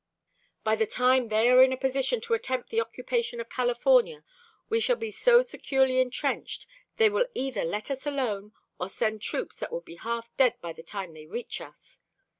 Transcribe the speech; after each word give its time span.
By 0.63 0.75
the 0.75 0.87
time 0.87 1.27
they 1.27 1.47
are 1.51 1.61
in 1.61 1.71
a 1.71 1.77
position 1.77 2.21
to 2.21 2.33
attempt 2.33 2.71
the 2.71 2.81
occupation 2.81 3.39
of 3.39 3.49
California 3.51 4.23
we 4.67 4.79
shall 4.79 4.95
be 4.95 5.11
so 5.11 5.43
securely 5.43 6.01
entrenched 6.01 6.65
they 6.97 7.07
will 7.07 7.27
either 7.35 7.63
let 7.63 7.91
us 7.91 8.07
alone 8.07 8.53
or 8.79 8.89
send 8.89 9.21
troops 9.21 9.57
that 9.57 9.71
would 9.71 9.85
be 9.85 9.97
half 9.97 10.35
dead 10.37 10.59
by 10.59 10.73
the 10.73 10.81
time 10.81 11.13
they 11.13 11.27
reach 11.27 11.61
us. 11.61 11.99